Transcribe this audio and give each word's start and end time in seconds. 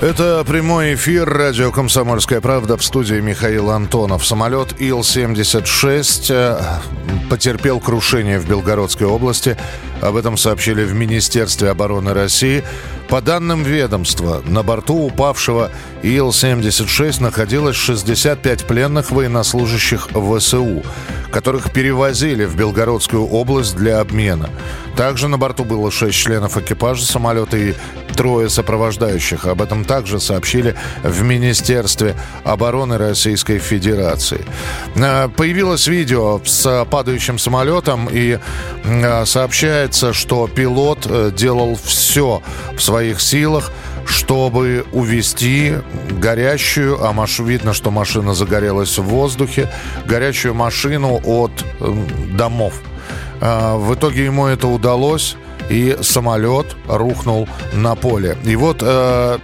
Это 0.00 0.42
прямой 0.48 0.94
эфир 0.94 1.28
радио 1.28 1.70
«Комсомольская 1.70 2.40
правда» 2.40 2.78
в 2.78 2.82
студии 2.82 3.20
Михаил 3.20 3.68
Антонов. 3.68 4.24
Самолет 4.24 4.80
Ил-76 4.80 6.26
э, 6.30 6.58
потерпел 7.28 7.80
крушение 7.80 8.38
в 8.38 8.48
Белгородской 8.48 9.06
области. 9.06 9.58
Об 10.00 10.16
этом 10.16 10.38
сообщили 10.38 10.84
в 10.84 10.94
Министерстве 10.94 11.68
обороны 11.68 12.14
России. 12.14 12.64
По 13.10 13.20
данным 13.20 13.62
ведомства, 13.62 14.40
на 14.46 14.62
борту 14.62 14.94
упавшего 15.04 15.70
Ил-76 16.02 17.22
находилось 17.22 17.76
65 17.76 18.66
пленных 18.66 19.10
военнослужащих 19.10 20.08
ВСУ, 20.14 20.82
которых 21.30 21.72
перевозили 21.72 22.46
в 22.46 22.56
Белгородскую 22.56 23.26
область 23.26 23.76
для 23.76 24.00
обмена. 24.00 24.48
Также 24.96 25.28
на 25.28 25.38
борту 25.38 25.64
было 25.64 25.90
6 25.90 26.16
членов 26.16 26.56
экипажа 26.56 27.04
самолета 27.04 27.56
и 27.56 27.74
трое 28.20 28.50
сопровождающих. 28.50 29.46
Об 29.46 29.62
этом 29.62 29.86
также 29.86 30.20
сообщили 30.20 30.76
в 31.02 31.22
Министерстве 31.22 32.14
обороны 32.44 32.98
Российской 32.98 33.58
Федерации. 33.58 34.44
Э, 34.94 35.30
появилось 35.34 35.86
видео 35.86 36.38
с 36.44 36.84
падающим 36.90 37.38
самолетом 37.38 38.10
и 38.12 38.38
э, 38.84 39.24
сообщается, 39.24 40.12
что 40.12 40.48
пилот 40.48 41.06
э, 41.08 41.30
делал 41.34 41.78
все 41.82 42.42
в 42.76 42.82
своих 42.82 43.22
силах, 43.22 43.72
чтобы 44.04 44.84
увести 44.92 45.76
горящую, 46.10 47.02
а 47.02 47.14
маш... 47.14 47.38
видно, 47.38 47.72
что 47.72 47.90
машина 47.90 48.34
загорелась 48.34 48.98
в 48.98 49.04
воздухе, 49.04 49.72
горящую 50.04 50.52
машину 50.52 51.22
от 51.24 51.52
домов. 52.36 52.74
В 53.40 53.94
итоге 53.94 54.26
ему 54.26 54.44
это 54.44 54.66
удалось 54.66 55.36
и 55.70 55.96
самолет 56.02 56.76
рухнул 56.86 57.48
на 57.72 57.94
поле. 57.94 58.36
И 58.44 58.56
вот, 58.56 58.82
э, 58.82 59.38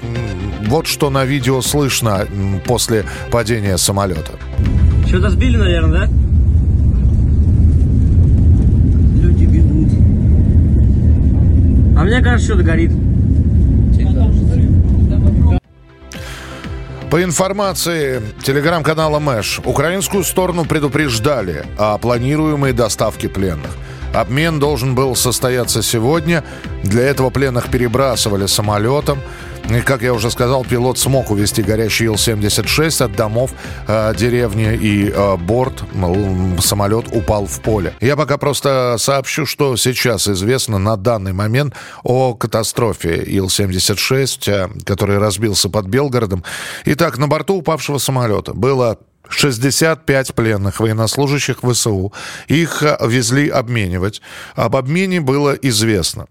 вот 0.67 0.87
что 0.87 1.09
на 1.09 1.25
видео 1.25 1.63
слышно 1.63 2.27
после 2.67 3.05
падения 3.31 3.79
самолета. 3.79 4.33
Что-то 5.07 5.31
сбили, 5.31 5.57
наверное, 5.57 6.01
да? 6.01 6.13
Люди 9.23 9.45
бегут. 9.45 9.93
А 11.97 12.05
мне 12.05 12.21
кажется, 12.21 12.49
что-то 12.49 12.65
горит. 12.65 12.91
По 17.11 17.23
информации 17.23 18.21
телеграм-канала 18.43 19.21
Мэш, 19.21 19.61
украинскую 19.65 20.25
сторону 20.25 20.65
предупреждали 20.65 21.65
о 21.79 21.97
планируемой 21.99 22.73
доставке 22.73 23.29
пленных. 23.29 23.71
Обмен 24.17 24.59
должен 24.59 24.95
был 24.95 25.15
состояться 25.15 25.83
сегодня. 25.83 26.43
Для 26.83 27.03
этого 27.03 27.29
пленных 27.29 27.71
перебрасывали 27.71 28.47
самолетом. 28.47 29.21
И, 29.69 29.81
как 29.81 30.01
я 30.01 30.15
уже 30.15 30.31
сказал, 30.31 30.65
пилот 30.65 30.97
смог 30.97 31.31
увести 31.31 31.63
горящий 31.63 32.07
Ил-76 32.07 33.05
от 33.05 33.13
домов 33.15 33.51
э, 33.87 34.15
деревни, 34.17 34.75
и 34.75 35.11
э, 35.11 35.37
борт, 35.37 35.83
самолет 36.61 37.07
упал 37.13 37.47
в 37.47 37.61
поле. 37.61 37.93
Я 38.01 38.17
пока 38.17 38.39
просто 38.39 38.97
сообщу, 38.99 39.45
что 39.45 39.77
сейчас 39.77 40.29
известно 40.29 40.79
на 40.79 40.97
данный 40.97 41.33
момент 41.33 41.75
о 42.03 42.35
катастрофе 42.35 43.17
Ил-76, 43.17 44.51
э, 44.51 44.69
который 44.85 45.19
разбился 45.19 45.69
под 45.69 45.87
Белгородом. 45.87 46.43
Итак, 46.87 47.19
на 47.19 47.27
борту 47.27 47.57
упавшего 47.57 47.99
самолета 47.99 48.55
было 48.55 48.99
65 49.29 50.35
пленных 50.35 50.81
военнослужащих 50.81 51.59
ВСУ. 51.63 52.13
Их 52.49 52.83
э, 52.83 52.97
везли 53.07 53.49
обменивать. 53.49 54.23
Об 54.55 54.77
обмене 54.77 55.21
было 55.21 55.53
известно. 55.55 56.27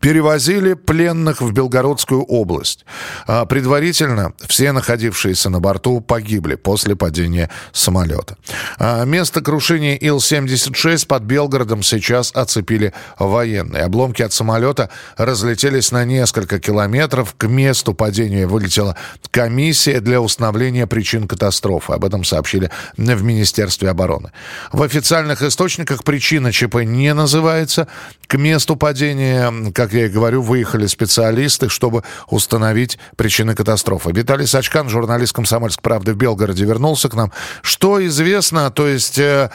Перевозили 0.00 0.72
пленных 0.72 1.42
в 1.42 1.52
Белгородскую 1.52 2.22
область. 2.22 2.86
А, 3.26 3.44
предварительно 3.44 4.32
все 4.46 4.72
находившиеся 4.72 5.50
на 5.50 5.60
борту 5.60 6.00
погибли 6.00 6.54
после 6.54 6.96
падения 6.96 7.50
самолета. 7.72 8.38
А, 8.78 9.04
место 9.04 9.42
крушения 9.42 9.96
Ил-76 9.96 11.06
под 11.06 11.24
Белгородом 11.24 11.82
сейчас 11.82 12.32
оцепили 12.34 12.94
военные. 13.18 13.82
Обломки 13.82 14.22
от 14.22 14.32
самолета 14.32 14.88
разлетелись 15.18 15.92
на 15.92 16.06
несколько 16.06 16.58
километров. 16.58 17.34
К 17.36 17.46
месту 17.46 17.92
падения 17.92 18.46
вылетела 18.46 18.96
комиссия 19.30 20.00
для 20.00 20.22
установления 20.22 20.86
причин 20.86 21.28
катастрофы. 21.28 21.92
Об 21.92 22.06
этом 22.06 22.24
сообщили 22.24 22.70
в 22.96 23.22
Министерстве 23.22 23.90
обороны. 23.90 24.32
В 24.72 24.82
официальных 24.82 25.42
источниках 25.42 26.04
причина 26.04 26.52
ЧП 26.52 26.76
не 26.84 27.12
называется. 27.12 27.86
К 28.26 28.38
месту 28.38 28.76
падения, 28.76 29.52
как 29.74 29.89
как 29.90 29.98
я 29.98 30.06
и 30.06 30.08
говорю, 30.08 30.40
выехали 30.40 30.86
специалисты, 30.86 31.68
чтобы 31.68 32.04
установить 32.28 32.98
причины 33.16 33.56
катастрофы. 33.56 34.12
Виталий 34.12 34.46
Сачкан, 34.46 34.88
журналист 34.88 35.32
«Комсомольской 35.32 35.82
правды» 35.82 36.12
в 36.12 36.16
Белгороде, 36.16 36.64
вернулся 36.64 37.08
к 37.08 37.14
нам. 37.14 37.32
Что 37.62 38.04
известно, 38.06 38.70
то 38.70 38.86
есть, 38.86 39.18
э, 39.18 39.50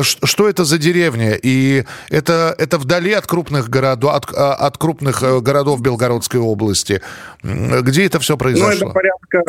что 0.00 0.48
это 0.48 0.64
за 0.64 0.78
деревня? 0.78 1.34
И 1.34 1.84
это, 2.08 2.54
это 2.56 2.78
вдали 2.78 3.12
от 3.12 3.26
крупных 3.26 3.68
городов, 3.68 4.14
от, 4.14 4.32
а, 4.32 4.54
от 4.54 4.78
крупных 4.78 5.24
э, 5.24 5.40
городов 5.40 5.80
Белгородской 5.80 6.38
области. 6.38 7.02
Где 7.42 8.06
это 8.06 8.20
все 8.20 8.36
произошло? 8.36 8.70
Ну, 8.70 8.76
это 8.76 8.94
порядка 8.94 9.42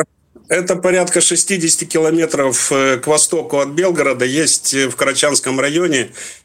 это 0.48 0.76
порядка 0.76 1.20
60 1.20 1.88
километров 1.88 2.72
э, 2.72 2.98
к 2.98 3.06
востоку 3.06 3.60
от 3.60 3.68
Белгорода. 3.68 4.24
Есть 4.24 4.74
в 4.74 4.96
Карачанском 4.96 5.60
районе 5.60 6.10
Э, 6.10 6.41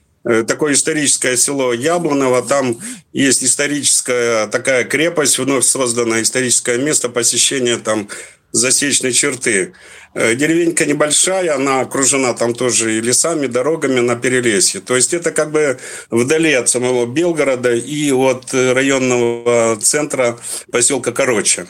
такое 0.48 0.74
историческое 0.74 1.38
село 1.38 1.74
Яблоново. 1.74 2.42
Там 2.42 2.80
есть 3.14 3.44
историческая 3.44 4.48
такая 4.48 4.84
крепость, 4.84 5.40
вновь 5.40 5.66
созданное 5.66 6.22
историческое 6.22 6.78
место 6.78 7.10
посещения 7.10 7.78
там 7.78 8.08
засечной 8.52 9.14
черты. 9.14 9.74
Э, 10.14 10.36
деревенька 10.36 10.86
небольшая, 10.86 11.56
она 11.56 11.82
окружена 11.82 12.34
там 12.34 12.54
тоже 12.54 12.98
и 12.98 13.02
лесами, 13.02 13.48
дорогами 13.48 14.00
на 14.00 14.16
перелесье. 14.16 14.82
То 14.82 14.96
есть 14.96 15.14
это 15.14 15.32
как 15.32 15.52
бы 15.52 15.80
вдали 16.10 16.54
от 16.54 16.70
самого 16.70 17.06
Белгорода 17.06 17.74
и 17.74 18.12
от 18.12 18.54
районного 18.54 19.78
центра 19.82 20.40
поселка 20.72 21.12
Короче. 21.12 21.68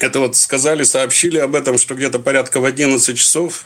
Это 0.00 0.20
вот 0.20 0.36
сказали, 0.36 0.84
сообщили 0.84 1.38
об 1.38 1.56
этом, 1.56 1.78
что 1.78 1.94
где-то 1.94 2.20
порядка 2.20 2.60
в 2.60 2.64
11 2.64 3.18
часов 3.18 3.64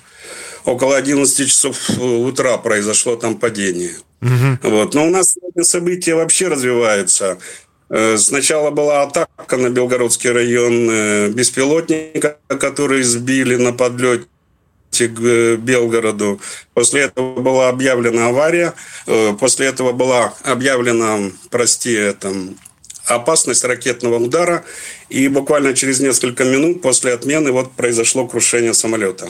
около 0.64 0.96
11 0.96 1.48
часов 1.48 1.90
э, 1.90 2.02
утра 2.02 2.58
произошло 2.58 3.16
там 3.16 3.36
падение. 3.36 3.94
Угу. 4.20 4.70
Вот. 4.70 4.94
Но 4.94 5.06
у 5.06 5.10
нас 5.10 5.34
сегодня 5.34 5.64
события 5.64 6.14
вообще 6.14 6.48
развиваются. 6.48 7.38
Э, 7.90 8.16
сначала 8.18 8.70
была 8.70 9.02
атака 9.02 9.56
на 9.56 9.70
Белгородский 9.70 10.30
район 10.30 10.88
э, 10.90 11.28
беспилотника, 11.28 12.38
который 12.48 13.02
сбили 13.02 13.56
на 13.56 13.72
подлете 13.72 14.26
к 14.90 15.56
Белгороду. 15.56 16.40
После 16.74 17.02
этого 17.02 17.40
была 17.40 17.70
объявлена 17.70 18.28
авария. 18.28 18.74
После 19.40 19.66
этого 19.66 19.92
была 19.92 20.34
объявлена, 20.44 21.30
прости, 21.50 22.12
там, 22.20 22.56
опасность 23.06 23.64
ракетного 23.64 24.16
удара. 24.16 24.64
И 25.08 25.28
буквально 25.28 25.74
через 25.74 26.00
несколько 26.00 26.44
минут 26.44 26.82
после 26.82 27.12
отмены 27.12 27.52
вот 27.52 27.72
произошло 27.72 28.26
крушение 28.26 28.74
самолета. 28.74 29.28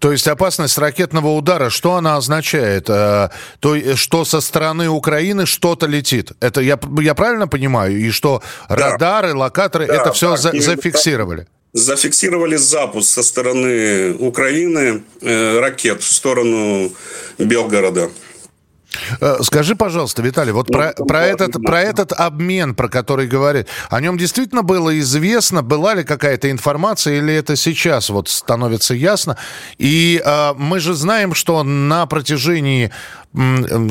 То 0.00 0.12
есть 0.12 0.26
опасность 0.26 0.78
ракетного 0.78 1.28
удара, 1.28 1.68
что 1.68 1.94
она 1.94 2.16
означает? 2.16 2.88
Э, 2.88 3.28
то, 3.60 3.76
что 3.96 4.24
со 4.24 4.40
стороны 4.40 4.88
Украины 4.88 5.44
что-то 5.44 5.86
летит. 5.86 6.32
Это 6.40 6.62
я, 6.62 6.78
я 7.02 7.14
правильно 7.14 7.46
понимаю? 7.46 7.98
И 7.98 8.10
что 8.10 8.42
да. 8.68 8.76
радары, 8.76 9.34
локаторы, 9.34 9.86
да, 9.86 9.94
это 9.94 10.12
все 10.12 10.30
да, 10.30 10.36
за, 10.38 10.52
зафиксировали? 10.58 11.46
Зафиксировали 11.74 12.56
запуск 12.56 13.10
со 13.10 13.22
стороны 13.22 14.14
Украины 14.14 15.02
э, 15.20 15.60
ракет 15.60 16.02
в 16.02 16.10
сторону 16.10 16.90
Белгорода. 17.38 18.10
Э, 19.20 19.38
скажи, 19.42 19.76
пожалуйста, 19.76 20.22
Виталий, 20.22 20.52
вот 20.52 20.68
ну, 20.68 20.74
про, 20.74 20.92
про, 20.92 21.24
этот, 21.24 21.52
про 21.62 21.80
этот 21.80 22.12
обмен, 22.12 22.74
про 22.74 22.88
который 22.88 23.26
говорит, 23.26 23.68
о 23.88 24.00
нем 24.00 24.18
действительно 24.18 24.62
было 24.62 24.98
известно, 24.98 25.62
была 25.62 25.94
ли 25.94 26.04
какая-то 26.04 26.50
информация, 26.50 27.18
или 27.18 27.32
это 27.32 27.56
сейчас 27.56 28.10
вот 28.10 28.28
становится 28.28 28.94
ясно? 28.94 29.36
И 29.78 30.20
э, 30.24 30.54
мы 30.56 30.80
же 30.80 30.94
знаем, 30.94 31.34
что 31.34 31.62
на 31.62 32.06
протяжении 32.06 32.90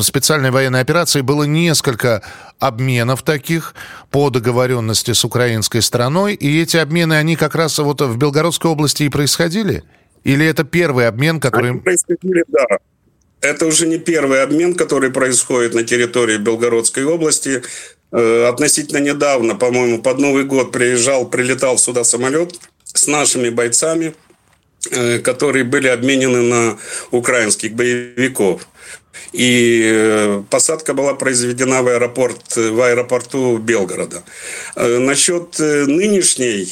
специальной 0.02 0.52
военной 0.52 0.82
операции 0.82 1.22
было 1.22 1.44
несколько 1.44 2.22
обменов 2.60 3.24
таких 3.24 3.74
по 4.12 4.30
договоренности 4.30 5.14
с 5.14 5.24
украинской 5.24 5.82
стороной, 5.82 6.34
и 6.34 6.62
эти 6.62 6.76
обмены, 6.76 7.14
они 7.14 7.38
как 7.38 7.56
раз 7.56 7.80
вот 7.80 8.02
в 8.02 8.18
Белгородской 8.18 8.70
области 8.70 9.04
и 9.04 9.10
происходили? 9.10 9.84
Или 10.26 10.46
это 10.46 10.66
первый 10.66 11.08
обмен, 11.08 11.40
который... 11.40 11.72
Они 11.72 11.80
происходили, 11.80 12.44
да. 12.50 12.66
Это 13.42 13.66
уже 13.66 13.88
не 13.88 13.98
первый 13.98 14.44
обмен, 14.44 14.76
который 14.76 15.12
происходит 15.12 15.74
на 15.74 15.84
территории 15.84 16.38
Белгородской 16.38 17.06
области. 17.06 17.62
Э, 18.12 18.48
относительно 18.48 18.98
недавно, 18.98 19.56
по-моему, 19.56 20.02
под 20.02 20.20
Новый 20.20 20.44
год 20.44 20.72
приезжал, 20.72 21.30
прилетал 21.30 21.78
сюда 21.78 22.04
самолет 22.04 22.56
с 22.84 23.08
нашими 23.08 23.50
бойцами. 23.50 24.14
э, 24.92 25.20
которые 25.20 25.66
были 25.66 25.90
обменены 25.90 26.42
на 26.42 26.78
украинских 27.12 27.74
боевиков. 27.74 28.66
И 29.34 29.84
э, 29.84 30.44
посадка 30.50 30.94
была 30.94 31.14
произведена 31.16 31.84
в, 31.84 31.88
аэропорт, 31.88 32.56
в 32.56 32.82
аэропорту 32.82 33.58
Белгорода. 33.58 34.24
Насчет 34.76 35.60
нынешней, 35.60 36.66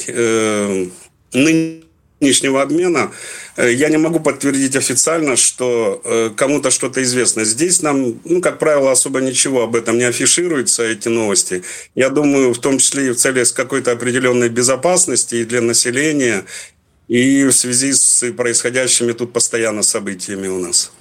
нынешнего 2.20 2.62
обмена 2.62 3.12
я 3.58 3.90
не 3.90 3.98
могу 3.98 4.20
подтвердить 4.20 4.76
официально, 4.76 5.36
что 5.36 6.34
кому-то 6.36 6.72
что-то 6.72 7.02
известно. 7.04 7.44
Здесь 7.44 7.82
нам, 7.82 8.20
ну, 8.26 8.42
как 8.42 8.60
правило, 8.60 8.92
особо 8.92 9.22
ничего 9.22 9.64
об 9.64 9.76
этом 9.76 9.98
не 9.98 10.04
афишируется, 10.04 10.84
эти 10.84 11.10
новости. 11.10 11.64
Я 11.96 12.10
думаю, 12.10 12.54
в 12.54 12.60
том 12.60 12.78
числе 12.78 13.08
и 13.08 13.12
в 13.12 13.16
целях 13.16 13.54
какой-то 13.54 13.92
определенной 13.92 14.50
безопасности 14.50 15.36
и 15.36 15.46
для 15.46 15.62
населения, 15.62 16.46
и 17.08 17.44
в 17.46 17.52
связи 17.52 17.94
с 17.94 18.32
происходящими 18.34 19.14
тут 19.14 19.32
постоянно 19.34 19.84
событиями 19.84 20.48
у 20.48 20.60
нас. 20.60 20.92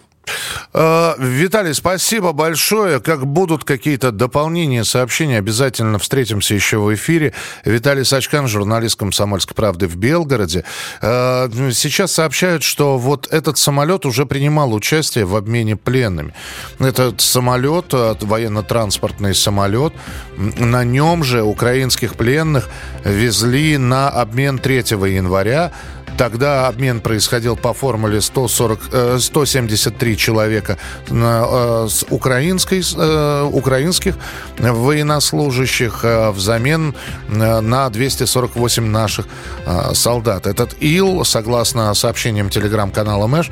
Э, 0.73 1.15
Виталий, 1.19 1.75
спасибо 1.75 2.33
большое. 2.33 3.01
Как 3.01 3.27
будут 3.27 3.65
какие-то 3.65 4.13
дополнения, 4.13 4.85
сообщения, 4.85 5.39
обязательно 5.39 5.99
встретимся 5.99 6.55
еще 6.55 6.79
в 6.79 6.95
эфире. 6.95 7.33
Виталий 7.65 8.05
Сачкан, 8.05 8.49
журналист 8.49 8.99
«Комсомольской 8.99 9.55
правды» 9.55 9.87
в 9.87 9.97
Белгороде. 9.97 10.65
Э, 11.01 11.49
сейчас 11.73 12.13
сообщают, 12.13 12.63
что 12.63 12.99
вот 12.99 13.29
этот 13.31 13.59
самолет 13.59 14.07
уже 14.07 14.27
принимал 14.27 14.73
участие 14.75 15.25
в 15.25 15.37
обмене 15.37 15.77
пленными. 15.77 16.35
Этот 16.79 17.21
самолет, 17.21 17.87
э, 17.93 18.15
военно-транспортный 18.21 19.35
самолет, 19.35 19.93
на 20.37 20.85
нем 20.85 21.25
же 21.25 21.43
украинских 21.43 22.15
пленных 22.15 22.69
везли 23.05 23.79
на 23.79 24.09
обмен 24.09 24.59
3 24.59 25.07
января 25.07 25.73
Тогда 26.17 26.69
обмен 26.69 27.01
происходил 27.01 27.57
по 27.57 27.75
формуле 27.75 28.21
140, 28.21 29.21
173 29.21 30.13
э, 30.13 30.17
человека 30.17 30.79
э, 31.09 31.87
с 31.91 32.07
украинской, 32.09 32.81
э, 32.81 33.51
украинских 33.53 34.17
военнослужащих 34.59 36.05
взамен 36.33 36.95
на 37.29 37.91
248 37.91 38.87
наших 38.87 39.27
солдат. 39.93 40.47
Этот 40.47 40.75
ИЛ, 40.81 41.25
согласно 41.25 41.93
сообщениям 41.95 42.49
телеграм-канала 42.49 43.27
Мэш, 43.27 43.51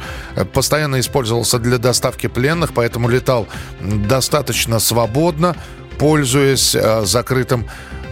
постоянно 0.52 1.00
использовался 1.00 1.58
для 1.58 1.78
доставки 1.78 2.26
пленных, 2.28 2.72
поэтому 2.72 3.08
летал 3.08 3.46
достаточно 3.80 4.78
свободно, 4.78 5.56
пользуясь 5.98 6.76
закрытым 7.02 7.66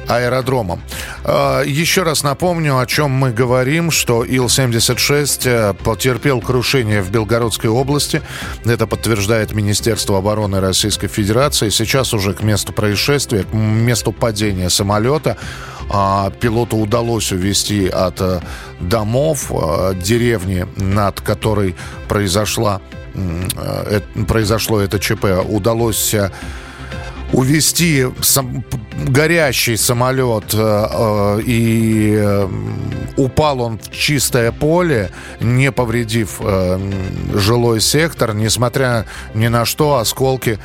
аэродромом. 0.08 0.80
А, 1.24 1.62
еще 1.62 2.02
раз 2.02 2.22
напомню, 2.22 2.78
о 2.78 2.86
чем 2.86 3.10
мы 3.10 3.30
говорим, 3.32 3.90
что 3.90 4.24
Ил-76 4.24 5.40
э, 5.44 5.74
потерпел 5.74 6.40
крушение 6.40 7.02
в 7.02 7.10
Белгородской 7.10 7.70
области. 7.70 8.22
Это 8.64 8.86
подтверждает 8.86 9.52
Министерство 9.52 10.18
обороны 10.18 10.60
Российской 10.60 11.08
Федерации. 11.08 11.68
Сейчас 11.68 12.14
уже 12.14 12.34
к 12.34 12.42
месту 12.42 12.72
происшествия, 12.72 13.44
к 13.44 13.52
месту 13.52 14.12
падения 14.12 14.70
самолета 14.70 15.36
а, 15.90 16.30
пилоту 16.30 16.76
удалось 16.76 17.32
увести 17.32 17.88
от 17.88 18.20
э, 18.20 18.40
домов 18.80 19.50
э, 19.50 19.94
деревни, 20.02 20.66
над 20.76 21.20
которой 21.20 21.76
произошла, 22.08 22.80
произошло 24.26 24.80
это 24.80 24.98
ЧП, 24.98 25.26
удалось 25.46 26.14
увести 27.32 28.06
сам, 28.20 28.64
горящий 29.06 29.76
самолет, 29.76 30.54
э, 30.54 30.58
э, 30.58 31.40
и 31.44 32.14
э, 32.16 32.48
упал 33.16 33.60
он 33.60 33.78
в 33.78 33.90
чистое 33.90 34.52
поле, 34.52 35.10
не 35.40 35.70
повредив 35.72 36.40
жилой 37.34 37.80
сектор, 37.80 38.34
несмотря 38.34 39.06
ни 39.34 39.48
на 39.48 39.64
что, 39.64 39.96
осколки 39.96 40.58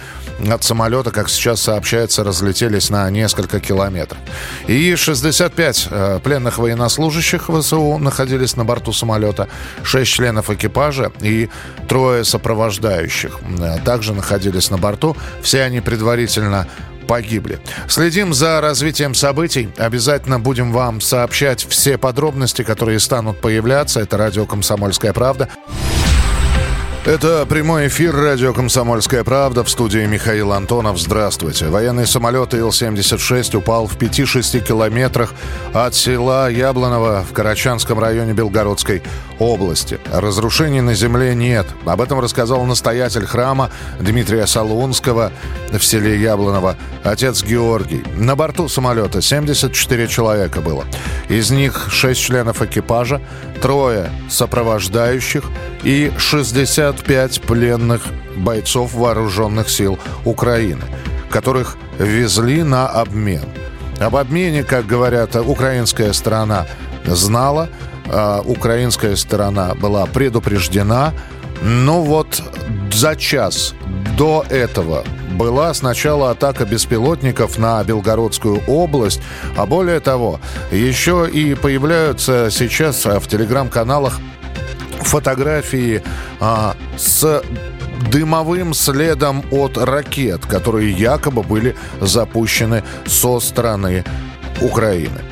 от 0.50 0.64
самолета, 0.64 1.12
как 1.12 1.30
сейчас 1.30 1.62
сообщается, 1.62 2.24
разлетелись 2.24 2.90
на 2.90 3.10
несколько 3.10 3.60
километров. 3.60 4.20
И 4.68 4.96
65 4.96 5.88
э, 5.90 6.20
пленных 6.24 6.58
военнослужащих 6.58 7.50
ВСУ 7.50 7.98
находились 7.98 8.56
на 8.56 8.66
борту 8.66 8.94
самолета, 8.94 9.48
6 9.84 10.12
членов 10.12 10.50
экипажа 10.50 11.12
и 11.22 11.50
трое 11.88 12.24
сопровождающих 12.24 13.40
также 13.84 14.14
находились 14.14 14.70
на 14.70 14.78
борту. 14.78 15.16
Все 15.42 15.64
они 15.64 15.82
предварительно 15.82 16.68
погибли. 17.08 17.60
Следим 17.88 18.34
за 18.34 18.62
развитием 18.62 19.16
событий. 19.16 19.70
Обязательно 19.78 20.40
будем 20.40 20.72
вам 20.72 21.02
сообщать 21.02 21.66
все 21.68 21.98
подробности, 21.98 22.62
которые 22.62 23.00
станут 23.00 23.42
появляться. 23.42 24.02
Это 24.02 24.18
радио 24.18 24.46
«Комсомольская 24.46 25.14
правда». 25.14 25.50
Это 27.08 27.46
прямой 27.46 27.88
эфир 27.88 28.14
радио 28.14 28.54
«Комсомольская 28.54 29.24
правда» 29.24 29.64
в 29.64 29.70
студии 29.70 30.06
Михаил 30.06 30.52
Антонов. 30.52 31.00
Здравствуйте. 31.00 31.68
Военный 31.68 32.06
самолет 32.06 32.54
Ил-76 32.54 33.56
упал 33.56 33.88
в 33.88 33.96
5-6 33.96 34.60
километрах 34.60 35.34
от 35.74 35.96
села 35.96 36.52
Яблоново 36.52 37.24
в 37.24 37.32
Карачанском 37.32 37.98
районе 37.98 38.34
Белгородской 38.34 39.04
области. 39.40 40.00
Разрушений 40.12 40.82
на 40.82 40.94
земле 40.94 41.36
нет. 41.36 41.68
Об 41.86 42.02
этом 42.02 42.20
рассказал 42.20 42.66
настоятель 42.66 43.26
храма 43.26 43.70
Дмитрия 44.00 44.48
Солунского 44.48 45.32
в 45.72 45.84
селе 45.84 46.20
Яблоново, 46.22 46.76
отец 47.04 47.44
Георгий. 47.44 48.04
На 48.16 48.36
борту 48.36 48.68
самолета 48.68 49.22
74 49.22 50.08
человека 50.08 50.62
было. 50.62 50.86
Из 51.30 51.52
них 51.52 51.88
6 51.92 52.20
членов 52.20 52.62
экипажа, 52.62 53.22
трое 53.62 54.12
сопровождающих 54.30 55.44
и 55.84 56.12
65 56.18 57.42
пленных 57.42 58.04
бойцов 58.36 58.94
вооруженных 58.94 59.70
сил 59.70 60.00
Украины, 60.26 60.84
которых 61.30 61.78
везли 61.98 62.64
на 62.64 62.88
обмен. 62.88 63.46
Об 64.00 64.16
обмене, 64.16 64.64
как 64.64 64.86
говорят, 64.86 65.36
украинская 65.36 66.14
сторона 66.14 66.68
знала, 67.06 67.70
а 68.10 68.42
украинская 68.46 69.16
сторона 69.16 69.76
была 69.76 70.06
предупреждена. 70.06 71.14
Но 71.62 72.04
вот 72.04 72.42
за 72.94 73.16
час 73.16 73.74
до 74.18 74.46
этого 74.50 75.04
была 75.32 75.74
сначала 75.74 76.32
атака 76.32 76.66
беспилотников 76.66 77.58
на 77.58 77.84
Белгородскую 77.84 78.62
область, 78.68 79.22
а 79.56 79.66
более 79.66 80.00
того, 80.00 80.40
еще 80.72 81.30
и 81.32 81.56
появляются 81.56 82.50
сейчас 82.52 83.06
в 83.06 83.28
телеграм-каналах 83.28 84.20
фотографии 85.02 86.04
а, 86.40 86.76
с 86.98 87.42
дымовым 88.12 88.74
следом 88.74 89.44
от 89.52 89.78
ракет, 89.78 90.46
которые 90.46 90.92
якобы 90.92 91.44
были 91.44 91.76
запущены 92.02 92.84
со 93.06 93.40
стороны 93.40 94.04
Украины. 94.62 95.27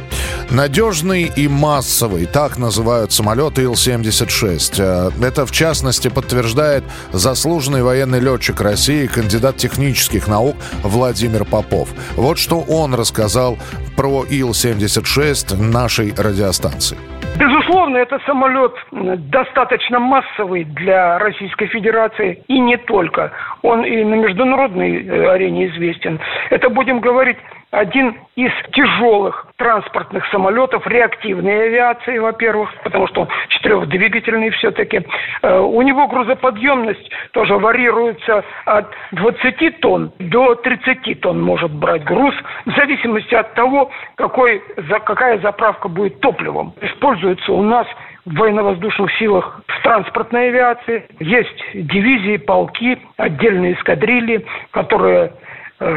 Надежный 0.51 1.23
и 1.35 1.47
массовый, 1.47 2.27
так 2.27 2.57
называют 2.57 3.11
самолеты 3.11 3.63
Ил-76. 3.63 4.75
Э, 4.79 5.25
это, 5.25 5.45
в 5.45 5.51
частности, 5.51 6.07
подтверждает 6.07 6.83
заслуженный 7.11 7.81
военный 7.81 8.19
летчик 8.19 8.61
России, 8.61 9.07
кандидат 9.07 9.57
технических 9.57 10.27
наук 10.27 10.55
Владимир 10.83 11.45
Попов. 11.45 11.89
Вот 12.15 12.37
что 12.37 12.59
он 12.59 12.93
рассказал 12.93 13.57
про 13.97 14.23
Ил-76 14.23 15.59
нашей 15.59 16.13
радиостанции. 16.15 16.97
Безусловно, 17.37 17.97
этот 17.97 18.21
самолет 18.23 18.73
достаточно 18.91 19.99
массовый 19.99 20.63
для 20.63 21.17
Российской 21.17 21.67
Федерации 21.67 22.43
и 22.47 22.59
не 22.59 22.77
только. 22.77 23.31
Он 23.61 23.83
и 23.83 24.03
на 24.03 24.15
международной 24.15 25.05
э, 25.05 25.29
арене 25.31 25.67
известен. 25.67 26.19
Это, 26.49 26.69
будем 26.69 26.99
говорить, 27.01 27.37
один 27.75 28.17
из 28.35 28.51
тяжелых 28.71 29.47
транспортных 29.57 30.25
самолетов 30.27 30.87
реактивной 30.87 31.65
авиации, 31.65 32.17
во-первых, 32.17 32.69
потому 32.83 33.07
что 33.07 33.21
он 33.21 33.27
четырехдвигательный 33.49 34.49
все-таки. 34.51 35.05
Э, 35.41 35.59
у 35.59 35.81
него 35.81 36.07
грузоподъемность 36.07 37.11
тоже 37.31 37.55
варьируется 37.57 38.43
от 38.65 38.91
20 39.11 39.79
тонн 39.81 40.11
до 40.19 40.55
30 40.55 41.21
тонн 41.21 41.41
может 41.41 41.71
брать 41.71 42.03
груз, 42.03 42.33
в 42.65 42.75
зависимости 42.75 43.35
от 43.35 43.53
того, 43.53 43.91
какой, 44.15 44.61
какая 45.05 45.39
заправка 45.39 45.89
будет 45.89 46.19
топливом. 46.21 46.73
Используется 46.81 47.51
у 47.51 47.61
нас 47.61 47.87
в 48.25 48.35
военно-воздушных 48.35 49.11
силах, 49.17 49.61
в 49.67 49.83
транспортной 49.83 50.47
авиации. 50.49 51.05
Есть 51.19 51.63
дивизии, 51.73 52.37
полки, 52.37 52.97
отдельные 53.17 53.73
эскадрильи, 53.73 54.45
которые 54.71 55.33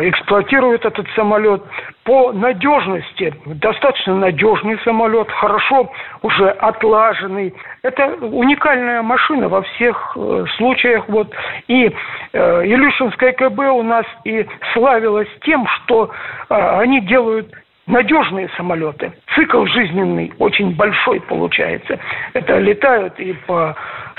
эксплуатирует 0.09 0.85
этот 0.85 1.09
самолет. 1.14 1.62
По 2.04 2.33
надежности, 2.33 3.35
достаточно 3.47 4.16
надежный 4.16 4.78
самолет, 4.85 5.30
хорошо 5.30 5.90
уже 6.23 6.50
отлаженный. 6.50 7.54
Это 7.83 8.07
уникальная 8.21 9.02
машина 9.02 9.49
во 9.49 9.62
всех 9.62 10.16
э, 10.16 10.45
случаях. 10.57 11.09
Вот. 11.09 11.33
И 11.68 11.95
э, 12.33 12.64
Илюшинская 12.64 13.33
КБ 13.33 13.59
у 13.73 13.83
нас 13.83 14.07
и 14.25 14.47
славилась 14.73 15.28
тем, 15.42 15.66
что 15.66 16.11
э, 16.49 16.54
они 16.54 17.00
делают 17.02 17.52
надежные 17.88 18.49
самолеты. 18.57 19.12
Цикл 19.35 19.64
жизненный 19.66 20.33
очень 20.38 20.76
большой 20.76 21.21
получается. 21.21 21.99
Это 22.35 22.59
летают 22.59 23.18
и 23.18 23.33
по 23.47 23.75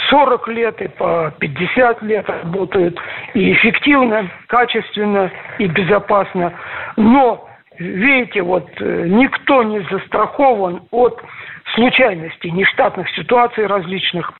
40 0.09 0.47
лет, 0.49 0.81
и 0.81 0.87
по 0.87 1.31
50 1.39 2.01
лет 2.01 2.27
работают. 2.27 2.99
И 3.33 3.53
эффективно, 3.53 4.29
качественно 4.47 5.31
и 5.59 5.67
безопасно. 5.67 6.53
Но, 6.97 7.47
видите, 7.77 8.41
вот 8.41 8.67
э, 8.79 9.05
никто 9.07 9.63
не 9.63 9.81
застрахован 9.91 10.81
от 10.91 11.21
случайностей, 11.75 12.51
нештатных 12.51 13.09
ситуаций 13.11 13.67
различных. 13.67 14.33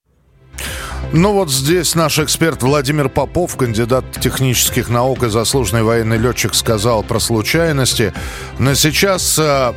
Ну 1.13 1.33
вот 1.33 1.49
здесь 1.49 1.95
наш 1.95 2.19
эксперт 2.19 2.61
Владимир 2.61 3.09
Попов, 3.09 3.55
кандидат 3.55 4.05
технических 4.19 4.89
наук 4.89 5.23
и 5.23 5.29
заслуженный 5.29 5.83
военный 5.83 6.17
летчик, 6.17 6.53
сказал 6.53 7.03
про 7.03 7.19
случайности. 7.19 8.13
Но 8.59 8.75
сейчас 8.75 9.39
э, 9.39 9.73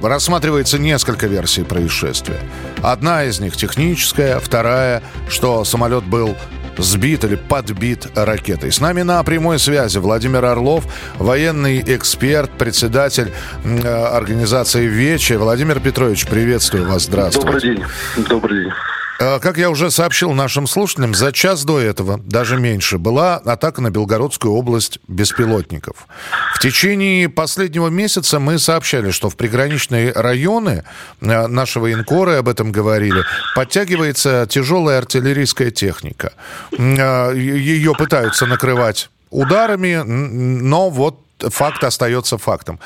рассматривается 0.00 0.78
несколько 0.78 1.26
версий 1.26 1.64
происшествия. 1.64 2.40
Одна 2.82 3.24
из 3.24 3.40
них 3.40 3.56
техническая, 3.56 4.38
вторая, 4.38 5.02
что 5.28 5.64
самолет 5.64 6.04
был 6.04 6.36
сбит 6.78 7.24
или 7.24 7.36
подбит 7.36 8.06
ракетой. 8.14 8.72
С 8.72 8.80
нами 8.80 9.02
на 9.02 9.22
прямой 9.22 9.58
связи 9.58 9.98
Владимир 9.98 10.44
Орлов, 10.44 10.84
военный 11.18 11.82
эксперт, 11.86 12.50
председатель 12.50 13.32
э, 13.64 13.86
организации 13.86 14.86
ВЕЧИ. 14.86 15.34
Владимир 15.34 15.80
Петрович, 15.80 16.26
приветствую 16.26 16.88
вас. 16.88 17.04
Здравствуйте. 17.04 17.46
Добрый 17.46 17.62
день. 17.62 17.84
Добрый 18.28 18.64
день. 18.64 18.72
Э, 19.20 19.38
как 19.38 19.58
я 19.58 19.68
уже 19.68 19.90
сообщил 19.90 20.32
нашим 20.32 20.66
слушателям, 20.66 21.14
за 21.14 21.30
час 21.30 21.64
до 21.64 21.78
этого, 21.78 22.18
даже 22.18 22.56
меньше, 22.56 22.96
была 22.96 23.36
атака 23.36 23.82
на 23.82 23.90
Белгородскую 23.90 24.54
область 24.54 24.98
беспилотников. 25.08 26.06
В 26.54 26.58
течение 26.58 27.28
последнего 27.28 27.88
месяца 27.88 28.40
мы 28.40 28.58
сообщали, 28.58 29.10
что 29.10 29.28
в 29.28 29.36
приграничные 29.36 30.12
районы 30.12 30.84
э, 31.20 31.46
нашего 31.46 31.92
инкоры 31.92 32.36
об 32.36 32.48
этом 32.48 32.72
говорили, 32.72 33.22
подтягивается 33.54 34.46
тяжелая 34.48 34.98
артиллерийская 34.98 35.70
техника. 35.70 36.32
Э, 36.72 37.34
Ее 37.36 37.94
пытаются 37.94 38.46
накрывать 38.46 39.10
ударами, 39.28 40.02
но 40.02 40.88
вот 40.88 41.20
факт 41.40 41.84
остается 41.84 42.38
фактом. 42.38 42.80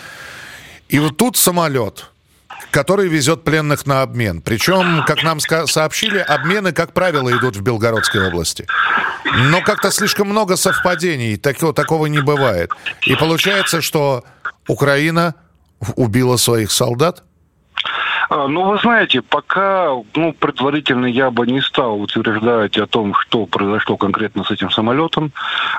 И 0.88 0.98
вот 0.98 1.16
тут 1.16 1.36
самолет– 1.36 2.10
который 2.74 3.06
везет 3.08 3.44
пленных 3.44 3.86
на 3.86 4.02
обмен. 4.02 4.42
Причем, 4.42 5.04
как 5.06 5.22
нам 5.22 5.38
сообщили, 5.38 6.18
обмены, 6.18 6.72
как 6.72 6.92
правило, 6.92 7.30
идут 7.30 7.54
в 7.54 7.62
Белгородской 7.62 8.26
области. 8.26 8.66
Но 9.24 9.60
как-то 9.60 9.92
слишком 9.92 10.28
много 10.28 10.56
совпадений, 10.56 11.36
такого, 11.36 11.72
такого 11.72 12.06
не 12.06 12.20
бывает. 12.20 12.72
И 13.06 13.14
получается, 13.14 13.80
что 13.80 14.24
Украина 14.66 15.36
убила 15.94 16.36
своих 16.36 16.72
солдат? 16.72 17.22
А, 18.28 18.48
ну, 18.48 18.70
вы 18.70 18.78
знаете, 18.78 19.22
пока, 19.22 19.90
ну, 20.14 20.32
предварительно 20.32 21.06
я 21.06 21.30
бы 21.30 21.46
не 21.46 21.60
стал 21.60 22.00
утверждать 22.00 22.76
о 22.78 22.86
том, 22.86 23.14
что 23.14 23.46
произошло 23.46 23.96
конкретно 23.96 24.44
с 24.44 24.50
этим 24.50 24.70
самолетом. 24.70 25.32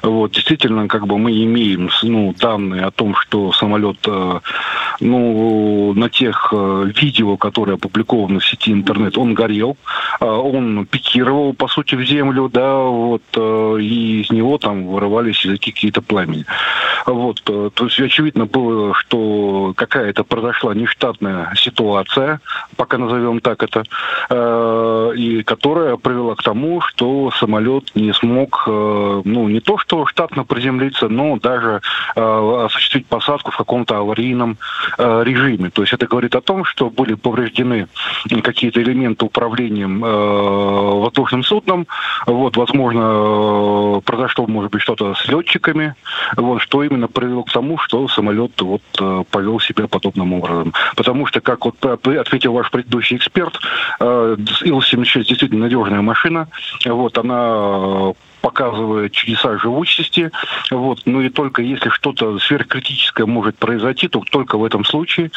Вот, 0.03 0.31
действительно, 0.31 0.87
как 0.87 1.07
бы 1.07 1.17
мы 1.17 1.31
имеем, 1.31 1.89
ну, 2.03 2.33
данные 2.39 2.85
о 2.85 2.91
том, 2.91 3.15
что 3.15 3.51
самолет, 3.51 3.97
э, 4.07 4.39
ну, 4.99 5.93
на 5.95 6.09
тех 6.09 6.49
э, 6.51 6.91
видео, 6.95 7.37
которые 7.37 7.75
опубликованы 7.75 8.39
в 8.39 8.45
сети 8.45 8.71
интернет, 8.71 9.17
он 9.17 9.33
горел, 9.33 9.77
э, 10.19 10.25
он 10.25 10.85
пикировал, 10.85 11.53
по 11.53 11.67
сути, 11.67 11.95
в 11.95 12.03
землю, 12.03 12.49
да, 12.51 12.75
вот, 12.75 13.23
и 13.35 14.21
из 14.21 14.31
него 14.31 14.57
там 14.57 14.87
вырывались 14.87 15.41
какие-то 15.41 16.01
пламени. 16.01 16.45
Вот, 17.05 17.41
то 17.43 17.71
есть 17.85 17.99
очевидно 17.99 18.45
было, 18.45 18.93
что 18.93 19.73
какая-то 19.75 20.23
произошла 20.23 20.73
нештатная 20.73 21.53
ситуация, 21.55 22.41
пока 22.75 22.97
назовем 22.97 23.39
так 23.39 23.63
это, 23.63 23.83
э, 24.29 25.13
и 25.15 25.43
которая 25.43 25.97
привела 25.97 26.35
к 26.35 26.43
тому, 26.43 26.81
что 26.81 27.31
самолет 27.39 27.91
не 27.95 28.13
смог, 28.13 28.63
э, 28.67 29.21
ну, 29.23 29.47
не 29.47 29.59
то 29.59 29.77
что 29.77 30.05
штатно 30.05 30.43
приземлиться, 30.43 31.09
но 31.09 31.37
даже 31.37 31.81
э, 32.15 32.65
осуществить 32.65 33.05
посадку 33.07 33.51
в 33.51 33.57
каком-то 33.57 33.97
аварийном 33.97 34.57
режиме. 34.97 35.69
То 35.69 35.83
есть 35.83 35.93
это 35.93 36.07
говорит 36.07 36.35
о 36.35 36.41
том, 36.41 36.65
что 36.65 36.89
были 36.89 37.13
повреждены 37.13 37.87
какие-то 38.43 38.81
элементы 38.81 39.25
управлением 39.25 40.01
воздушным 40.01 41.43
судном, 41.43 41.87
вот, 42.25 42.57
возможно, 42.57 44.01
произошло, 44.01 44.47
может 44.47 44.71
быть, 44.71 44.81
что-то 44.81 45.15
с 45.15 45.27
летчиками, 45.27 45.95
вот, 46.37 46.61
что 46.61 46.83
именно 46.83 47.07
привело 47.07 47.43
к 47.43 47.51
тому, 47.51 47.77
что 47.77 48.07
самолет 48.07 48.61
вот 48.61 48.81
повел 49.31 49.59
себя 49.59 49.87
подобным 49.87 50.33
образом. 50.33 50.73
Потому 50.95 51.25
что, 51.25 51.41
как 51.41 51.65
вот 51.65 51.83
ответил 51.85 52.53
ваш 52.53 52.71
предыдущий 52.71 53.17
эксперт, 53.17 53.59
э, 53.99 54.37
Ил-76 54.63 55.23
действительно 55.23 55.61
надежная 55.65 56.01
машина. 56.01 56.47
Вот, 56.85 57.17
она 57.17 57.45
э, 57.47 58.13
показывает 58.45 59.11
чудеса 59.11 59.57
живучести. 59.57 60.31
Вот. 60.69 60.99
Ну 61.05 61.21
и 61.21 61.29
только 61.29 61.63
если 61.63 61.89
что-то 61.89 62.37
сверхкритическое 62.37 63.25
может 63.25 63.57
произойти, 63.57 64.07
то 64.07 64.19
только 64.19 64.59
в 64.59 64.63
этом 64.63 64.85
случае 64.85 65.31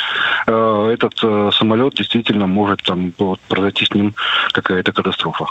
э, 0.47 0.91
этот 0.93 1.15
э, 1.23 1.51
самолет 1.55 1.95
действительно 1.95 2.47
может 2.47 2.83
там, 2.83 3.15
вот, 3.17 3.41
произойти 3.49 3.87
с 3.87 3.95
ним 3.95 4.15
какая-то 4.53 4.93
катастрофа. 4.93 5.47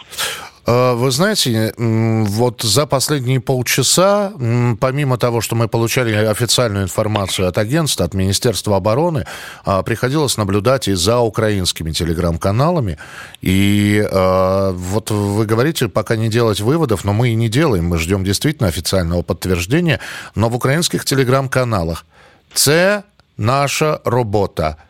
А, 0.70 0.96
вы 0.96 1.12
знаете, 1.12 1.74
вот 1.78 2.62
за 2.62 2.86
последние 2.86 3.40
полчаса, 3.40 4.34
помимо 4.80 5.18
того, 5.18 5.40
что 5.40 5.56
мы 5.56 5.70
получали 5.70 6.14
официальную 6.14 6.84
информацию 6.84 7.48
от 7.48 7.58
агентства, 7.58 8.06
от 8.06 8.14
Министерства 8.14 8.76
обороны, 8.76 9.26
а, 9.64 9.82
приходилось 9.82 10.36
наблюдать 10.36 10.90
и 10.90 10.94
за 10.94 11.20
украинскими 11.20 11.92
телеграм-каналами. 11.92 12.98
И 13.42 14.06
а, 14.12 14.74
вот 14.74 15.10
вы 15.10 15.46
говорите, 15.46 15.88
пока 15.88 16.18
не 16.18 16.28
делать 16.28 16.60
выводов, 16.60 17.06
но 17.06 17.14
мы 17.14 17.30
и 17.30 17.36
не 17.36 17.48
делаем, 17.48 17.86
мы 17.86 17.98
ждем 17.98 18.26
действительно 18.26 18.68
официального 18.68 19.22
подтверждения. 19.22 20.02
Но 20.36 20.50
в 20.50 20.56
украинских 20.56 21.06
телеграм-каналах 21.06 22.06
«Це 22.54 23.04
наша 23.38 24.00
работа», 24.04 24.76
Э, 24.76 24.87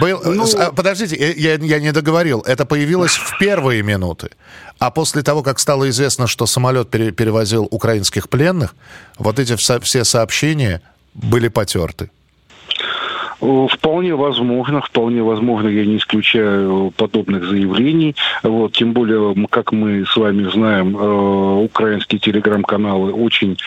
был, 0.00 0.22
э, 0.22 0.30
ну, 0.30 0.46
а, 0.58 0.72
подождите, 0.72 1.16
э, 1.16 1.34
я, 1.36 1.54
я 1.54 1.80
не 1.80 1.92
договорил. 1.92 2.40
Это 2.40 2.64
появилось 2.64 3.14
в 3.14 3.38
первые 3.38 3.82
минуты. 3.82 4.30
А 4.78 4.90
после 4.90 5.22
того, 5.22 5.42
как 5.42 5.58
стало 5.58 5.88
известно, 5.88 6.26
что 6.26 6.46
самолет 6.46 6.90
пере, 6.90 7.12
перевозил 7.12 7.66
украинских 7.70 8.28
пленных, 8.28 8.74
вот 9.18 9.38
эти 9.38 9.56
все 9.56 10.04
сообщения 10.04 10.82
были 11.14 11.48
потерты. 11.48 12.10
Э, 13.40 13.66
вполне 13.70 14.14
возможно, 14.14 14.80
вполне 14.80 15.22
возможно, 15.22 15.68
я 15.68 15.84
не 15.84 15.98
исключаю 15.98 16.92
подобных 16.96 17.44
заявлений. 17.44 18.14
Вот, 18.42 18.72
тем 18.72 18.92
более, 18.92 19.34
как 19.50 19.72
мы 19.72 20.04
с 20.06 20.16
вами 20.16 20.48
знаем, 20.50 20.96
э, 20.96 21.64
украинские 21.64 22.18
телеграм-каналы 22.18 23.12
очень 23.12 23.58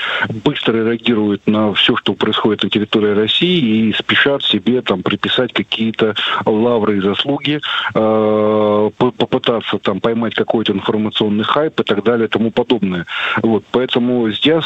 быстро 0.44 0.86
реагируют 0.86 1.46
на 1.46 1.74
все, 1.74 1.96
что 1.96 2.14
происходит 2.14 2.64
на 2.64 2.70
территории 2.70 3.14
России 3.14 3.90
и 3.90 3.94
спешат 3.94 4.44
себе 4.44 4.82
там 4.82 5.04
приписать 5.04 5.54
какие-то 5.54 6.16
лавры 6.46 6.98
и 6.98 7.02
заслуги, 7.02 7.62
э, 7.94 8.90
попытаться 8.98 9.78
там 9.80 10.00
поймать 10.00 10.34
какой-то 10.34 10.74
информационный 10.74 11.44
хайп 11.44 11.80
и 11.80 11.84
так 11.84 12.04
далее 12.04 12.28
и 12.28 12.30
тому 12.30 12.52
подобное. 12.52 13.06
Вот, 13.42 13.64
поэтому 13.72 14.30
здесь 14.32 14.66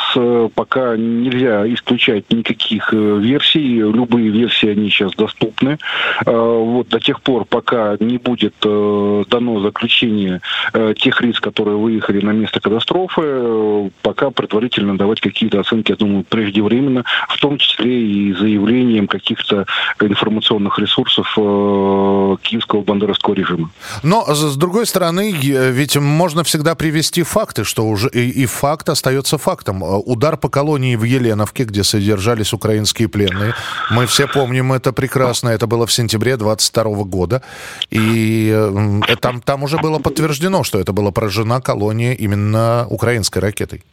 пока 0.56 0.96
нельзя 0.96 1.68
исключать 1.74 2.32
никаких 2.32 2.94
версий, 2.94 3.80
любые 3.80 4.30
версии 4.30 4.70
они 4.70 4.90
сейчас 4.94 5.14
доступны. 5.14 5.78
Э, 6.26 6.32
вот 6.32 6.90
до 6.90 7.00
тех 7.00 7.22
пор, 7.22 7.46
пока 7.46 7.98
не 8.00 8.18
будет 8.18 8.56
э, 8.64 9.24
дано 9.30 9.60
заключение 9.62 10.42
э, 10.74 10.94
тех 10.98 11.22
лиц, 11.22 11.40
которые 11.40 11.78
выехали 11.78 12.24
на 12.24 12.32
место 12.32 12.60
катастрофы, 12.60 13.92
пока 14.02 14.30
предварительно 14.32 14.98
давать 14.98 15.22
какие-то 15.22 15.60
оценки, 15.60 15.92
я 15.92 15.98
думаю, 15.98 16.24
преждевременно, 16.24 17.04
в 17.30 17.38
том 17.38 17.58
числе 17.58 18.02
и 18.02 18.34
заявлением 18.34 19.08
каких-то 19.08 19.66
информационных 20.00 20.80
ресурсов 20.80 21.28
киевского 21.36 22.82
бандеровского 22.82 23.34
режима. 23.34 23.72
Но, 24.04 24.26
с 24.34 24.56
другой 24.56 24.86
стороны, 24.86 25.32
ведь 25.32 25.98
можно 25.98 26.44
всегда 26.44 26.76
привести 26.76 27.24
факты, 27.24 27.64
что 27.64 27.86
уже 27.86 28.10
и, 28.10 28.30
и 28.44 28.46
факт 28.46 28.90
остается 28.90 29.38
фактом. 29.38 29.84
Удар 29.84 30.38
по 30.38 30.50
колонии 30.50 30.96
в 30.96 31.04
Еленовке, 31.04 31.64
где 31.64 31.84
содержались 31.84 32.54
украинские 32.54 33.08
пленные, 33.08 33.54
мы 33.90 34.06
все 34.06 34.28
помним 34.28 34.74
это 34.74 34.83
прекрасно. 34.92 35.50
Это 35.50 35.68
было 35.68 35.86
в 35.86 35.94
сентябре 35.94 36.38
22 36.38 36.84
года. 37.04 37.42
И 37.90 38.52
э, 38.54 39.16
там, 39.22 39.42
там 39.42 39.64
уже 39.64 39.78
было 39.78 40.00
подтверждено, 40.00 40.64
что 40.64 40.80
это 40.80 40.94
была 40.94 41.12
поражена 41.12 41.62
колония 41.62 42.14
именно 42.14 42.88
украинской 42.90 43.40
ракетой. 43.40 43.84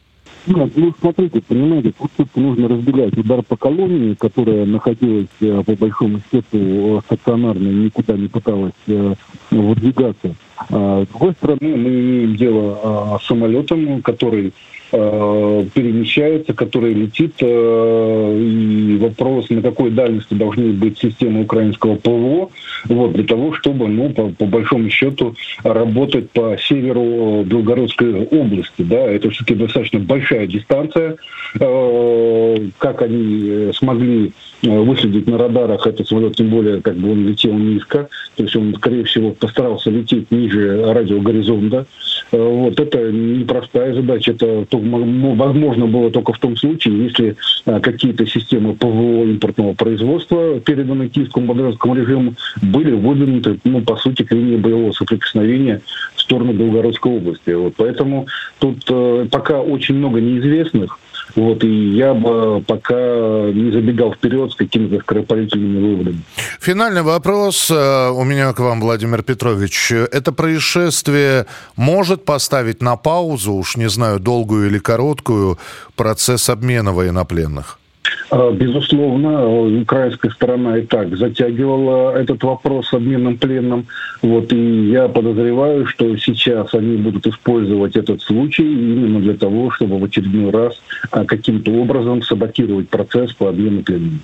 Нет, 0.47 0.73
ну 0.75 0.95
смотрите, 0.99 1.43
понимаете, 1.43 1.93
тут 1.99 2.11
все 2.15 2.27
нужно 2.41 2.69
разделять 2.69 3.17
удар 3.19 3.43
по 3.43 3.57
колонии, 3.57 4.15
которая 4.15 4.65
находилась 4.65 5.27
э, 5.41 5.63
по 5.65 5.75
большому 5.75 6.21
счету 6.33 7.03
стационарно, 7.05 7.69
никуда 7.69 8.15
не 8.15 8.29
пыталась 8.29 8.73
э, 8.87 9.15
выдвигаться 9.51 10.35
А, 10.71 11.05
с 11.05 11.09
другой 11.09 11.33
стороны, 11.35 11.77
мы 11.77 11.91
имеем 11.91 12.37
дело 12.37 12.81
а, 12.83 13.19
с 13.21 13.27
самолетом, 13.27 14.01
который 14.01 14.47
Э, 14.49 14.53
перемещается, 14.91 16.53
который 16.53 16.95
летит. 16.95 17.35
Э, 17.41 18.39
и 18.41 18.97
вопрос, 18.99 19.51
на 19.51 19.63
какой 19.63 19.91
дальности 19.91 20.35
должны 20.35 20.73
быть 20.73 20.99
системы 20.99 21.43
украинского 21.43 21.97
ПВО, 21.97 22.51
вот, 22.87 23.13
для 23.13 23.25
того, 23.25 23.53
чтобы, 23.55 23.89
ну, 23.89 24.11
по, 24.11 24.29
по 24.29 24.47
большому 24.47 24.89
счету, 24.91 25.35
работать 25.63 26.31
по 26.31 26.57
северу 26.59 27.43
Белгородской 27.45 28.27
области. 28.27 28.83
Да, 28.83 29.01
это 29.01 29.31
все-таки 29.31 29.55
достаточно 29.55 29.99
большая 30.01 30.47
дистанция. 30.47 31.17
Э, 31.59 32.57
как 32.79 33.03
они 33.03 33.73
смогли 33.75 34.33
выследить 34.63 35.27
на 35.27 35.39
радарах 35.39 35.87
этот 35.87 36.09
самолет, 36.09 36.37
тем 36.37 36.49
более, 36.49 36.81
как 36.83 36.97
бы 36.97 37.13
он 37.13 37.27
летел 37.27 37.55
низко, 37.55 38.09
то 38.37 38.43
есть 38.43 38.55
он, 38.57 38.75
скорее 38.75 39.05
всего, 39.05 39.31
постарался 39.31 39.91
лететь 39.91 40.31
ниже 40.31 40.85
радиогоризонта. 40.93 41.87
Вот 42.31 42.79
это 42.79 43.11
непростая 43.11 43.95
задача, 43.95 44.33
это 44.33 44.67
то, 44.69 44.80
возможно 44.81 45.87
было 45.87 46.11
только 46.11 46.33
в 46.33 46.39
том 46.39 46.57
случае, 46.57 47.05
если 47.05 47.37
а, 47.67 47.81
какие-то 47.81 48.27
системы 48.27 48.75
ПВО 48.75 49.25
импортного 49.25 49.75
производства, 49.75 50.61
переданы 50.61 51.09
киевскому 51.09 51.47
бандеровскому 51.47 51.95
режиму, 51.95 52.35
были 52.63 52.93
выдвинуты, 52.93 53.59
ну, 53.65 53.81
по 53.83 53.97
сути, 53.97 54.23
к 54.23 54.33
линии 54.33 54.57
боевого 54.57 54.93
соприкосновения 54.93 55.81
в 56.15 56.21
сторону 56.21 56.53
Белгородской 56.53 57.13
области. 57.13 57.51
Вот, 57.51 57.75
поэтому 57.77 58.27
тут 58.59 58.85
э, 58.89 59.27
пока 59.31 59.61
очень 59.61 59.97
много 59.97 60.21
неизвестных, 60.21 60.99
вот, 61.35 61.65
и 61.65 61.91
я 61.91 62.15
бы 62.15 62.63
пока 62.67 62.95
не 62.95 63.73
забегал 63.73 64.13
вперед 64.13 64.53
с 64.53 64.55
какими-то 64.55 65.01
скоропалительными 65.03 65.81
выводами. 65.81 66.21
Финальный 66.61 67.03
вопрос 67.03 67.71
э, 67.71 68.11
у 68.11 68.25
меня 68.25 68.53
к 68.53 68.61
вам, 68.61 68.81
Владимир 68.81 69.23
Петрович. 69.23 69.93
Это 69.93 70.33
происшествие 70.33 71.47
может 71.77 72.25
поставить 72.25 72.83
на 72.83 72.97
паузу, 72.97 73.55
уж 73.55 73.77
не 73.77 73.89
знаю, 73.89 74.21
долгую 74.21 74.69
или 74.69 74.79
короткую, 74.79 75.59
процесс 75.97 76.49
обмена 76.49 76.93
военнопленных? 76.93 77.80
А, 78.31 78.53
безусловно, 78.53 79.81
украинская 79.81 80.31
сторона 80.31 80.79
и 80.79 80.83
так 80.83 81.17
затягивала 81.17 82.17
этот 82.17 82.43
вопрос 82.45 82.89
с 82.89 82.95
обменом 82.95 83.37
пленным. 83.37 83.87
Вот, 84.23 84.53
и 84.53 84.91
я 84.91 85.09
подозреваю, 85.09 85.87
что 85.87 86.17
сейчас 86.17 86.73
они 86.75 86.97
будут 86.97 87.27
использовать 87.27 87.97
этот 87.97 88.23
случай 88.23 88.63
именно 88.63 89.21
для 89.21 89.35
того, 89.35 89.71
чтобы 89.73 89.99
в 89.99 90.05
очередной 90.05 90.51
раз 90.51 90.81
а, 91.11 91.25
каким-то 91.25 91.73
образом 91.73 92.23
саботировать 92.23 92.89
процесс 92.89 93.33
по 93.33 93.49
обмену 93.49 93.83
пленными. 93.83 94.21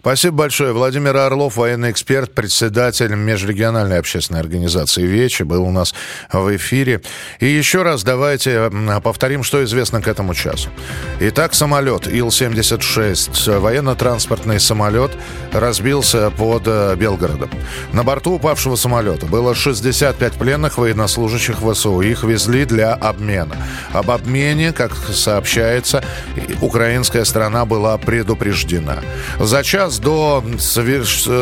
Спасибо 0.00 0.36
большое. 0.36 0.72
Владимир 0.72 1.16
Орлов, 1.16 1.56
военный 1.56 1.90
эксперт, 1.90 2.32
председатель 2.34 3.14
межрегиональной 3.14 3.98
общественной 3.98 4.40
организации 4.40 5.02
ВЕЧИ, 5.02 5.42
был 5.42 5.64
у 5.64 5.70
нас 5.70 5.94
в 6.32 6.56
эфире. 6.56 7.02
И 7.40 7.46
еще 7.46 7.82
раз 7.82 8.04
давайте 8.04 8.70
повторим, 9.02 9.42
что 9.42 9.64
известно 9.64 10.00
к 10.00 10.08
этому 10.08 10.34
часу. 10.34 10.70
Итак, 11.20 11.54
самолет 11.54 12.06
Ил-76, 12.06 13.58
военно-транспортный 13.58 14.60
самолет, 14.60 15.10
разбился 15.52 16.30
под 16.30 16.62
э, 16.66 16.94
Белгородом. 16.96 17.50
На 17.92 18.04
борту 18.04 18.34
упавшего 18.34 18.76
самолета 18.76 19.26
было 19.26 19.54
65 19.54 20.34
пленных 20.34 20.78
военнослужащих 20.78 21.58
ВСУ. 21.58 22.00
Их 22.00 22.22
везли 22.22 22.64
для 22.64 22.94
обмена. 22.94 23.56
Об 23.92 24.10
обмене, 24.10 24.72
как 24.72 24.94
сообщается, 24.94 26.04
украинская 26.60 27.24
сторона 27.24 27.64
была 27.64 27.98
предупреждена. 27.98 28.98
За 29.38 29.62
час 29.62 29.87
час 29.88 29.98
до 30.00 30.44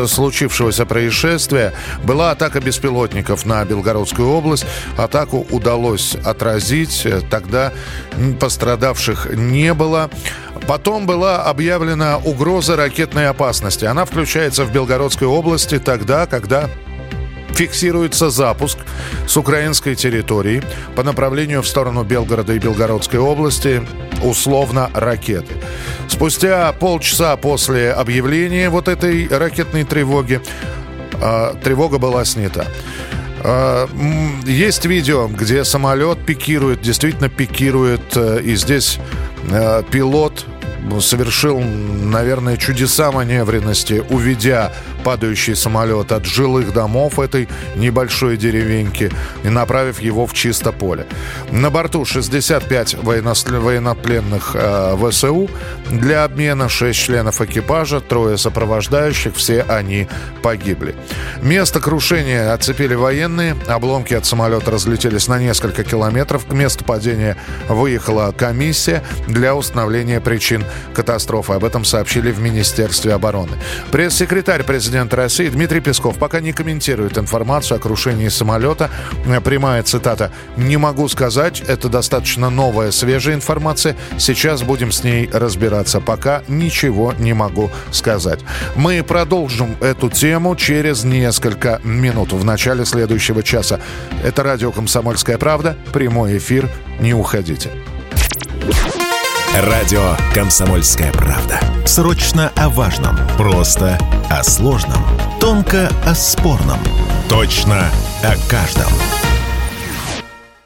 случившегося 0.07 0.85
происшествия 0.85 1.73
была 2.03 2.31
атака 2.31 2.61
беспилотников 2.61 3.45
на 3.45 3.65
Белгородскую 3.65 4.29
область. 4.29 4.65
Атаку 4.97 5.45
удалось 5.51 6.15
отразить. 6.23 7.05
Тогда 7.29 7.73
пострадавших 8.39 9.35
не 9.35 9.73
было. 9.73 10.09
Потом 10.67 11.05
была 11.05 11.43
объявлена 11.43 12.17
угроза 12.17 12.75
ракетной 12.75 13.27
опасности. 13.27 13.85
Она 13.85 14.05
включается 14.05 14.63
в 14.63 14.71
Белгородской 14.71 15.27
области 15.27 15.79
тогда, 15.79 16.25
когда 16.25 16.69
фиксируется 17.57 18.29
запуск 18.29 18.77
с 19.25 19.35
украинской 19.35 19.95
территории 19.95 20.61
по 20.95 21.01
направлению 21.01 21.63
в 21.63 21.67
сторону 21.67 22.03
Белгорода 22.03 22.53
и 22.53 22.59
Белгородской 22.59 23.19
области 23.19 23.81
условно 24.23 24.91
ракеты. 24.93 25.55
Спустя 26.07 26.71
полчаса 26.73 27.35
после 27.35 27.91
объявления 27.91 28.69
вот 28.69 28.87
этой 28.87 29.27
ракетной 29.27 29.85
тревоги 29.85 30.39
э, 31.19 31.53
тревога 31.63 31.97
была 31.97 32.25
снята. 32.25 32.67
Э, 33.43 33.87
есть 34.45 34.85
видео, 34.85 35.27
где 35.27 35.63
самолет 35.63 36.23
пикирует, 36.23 36.81
действительно 36.81 37.27
пикирует, 37.27 38.15
э, 38.15 38.39
и 38.43 38.55
здесь 38.55 38.99
э, 39.49 39.81
пилот 39.89 40.45
совершил, 40.99 41.59
наверное, 41.59 42.57
чудеса 42.57 43.11
маневренности, 43.11 44.03
уведя 44.09 44.71
падающий 45.03 45.55
самолет 45.55 46.11
от 46.11 46.25
жилых 46.25 46.73
домов 46.73 47.19
этой 47.19 47.47
небольшой 47.75 48.35
деревеньки 48.35 49.09
и 49.43 49.49
направив 49.49 50.01
его 50.01 50.25
в 50.25 50.33
чисто 50.33 50.73
поле. 50.73 51.05
На 51.49 51.69
борту 51.69 52.03
65 52.03 52.95
военнопленных 53.03 54.51
э, 54.53 54.97
ВСУ 55.09 55.49
для 55.89 56.25
обмена, 56.25 56.67
6 56.67 56.99
членов 56.99 57.39
экипажа, 57.39 58.01
трое 58.01 58.37
сопровождающих, 58.37 59.35
все 59.35 59.61
они 59.61 60.07
погибли. 60.41 60.93
Место 61.41 61.79
крушения 61.79 62.53
оцепили 62.53 62.95
военные, 62.95 63.55
обломки 63.67 64.13
от 64.13 64.25
самолета 64.25 64.71
разлетелись 64.71 65.29
на 65.29 65.39
несколько 65.39 65.85
километров. 65.85 66.45
К 66.45 66.51
месту 66.51 66.83
падения 66.83 67.37
выехала 67.69 68.33
комиссия 68.37 69.03
для 69.27 69.55
установления 69.55 70.19
причин 70.19 70.65
катастрофы. 70.93 71.53
Об 71.53 71.63
этом 71.63 71.85
сообщили 71.85 72.31
в 72.31 72.39
Министерстве 72.39 73.13
обороны. 73.13 73.53
Пресс-секретарь 73.91 74.63
президента 74.63 75.15
России 75.15 75.47
Дмитрий 75.49 75.79
Песков 75.79 76.17
пока 76.17 76.39
не 76.39 76.53
комментирует 76.53 77.17
информацию 77.17 77.77
о 77.77 77.79
крушении 77.79 78.29
самолета. 78.29 78.89
Прямая 79.43 79.83
цитата. 79.83 80.31
«Не 80.55 80.77
могу 80.77 81.07
сказать, 81.07 81.61
это 81.67 81.89
достаточно 81.89 82.49
новая, 82.49 82.91
свежая 82.91 83.35
информация. 83.35 83.95
Сейчас 84.17 84.63
будем 84.63 84.91
с 84.91 85.03
ней 85.03 85.29
разбираться. 85.31 85.99
Пока 85.99 86.43
ничего 86.47 87.13
не 87.19 87.33
могу 87.33 87.69
сказать». 87.91 88.39
Мы 88.75 89.03
продолжим 89.03 89.75
эту 89.81 90.09
тему 90.09 90.55
через 90.55 91.03
несколько 91.03 91.79
минут 91.83 92.33
в 92.33 92.43
начале 92.43 92.85
следующего 92.85 93.43
часа. 93.43 93.79
Это 94.23 94.43
радио 94.43 94.71
«Комсомольская 94.71 95.37
правда». 95.37 95.77
Прямой 95.93 96.37
эфир. 96.37 96.69
Не 96.99 97.13
уходите. 97.13 97.71
Радио 99.55 100.15
«Комсомольская 100.33 101.11
правда». 101.11 101.59
Срочно 101.85 102.51
о 102.55 102.69
важном. 102.69 103.17
Просто 103.37 103.97
о 104.29 104.43
сложном. 104.43 105.03
Тонко 105.39 105.89
о 106.05 106.13
спорном. 106.13 106.79
Точно 107.29 107.89
о 108.23 108.49
каждом. 108.49 108.91